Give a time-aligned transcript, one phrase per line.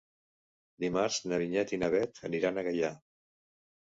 [0.83, 2.93] Dimarts na Vinyet i na Bet aniran a Gaià.